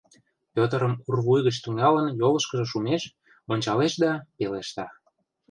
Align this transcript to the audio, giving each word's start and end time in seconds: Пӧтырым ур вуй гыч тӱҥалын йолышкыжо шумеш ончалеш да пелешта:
Пӧтырым 0.53 0.93
ур 1.09 1.17
вуй 1.25 1.39
гыч 1.47 1.55
тӱҥалын 1.63 2.07
йолышкыжо 2.19 2.65
шумеш 2.71 3.03
ончалеш 3.51 3.93
да 4.03 4.11
пелешта: 4.35 4.85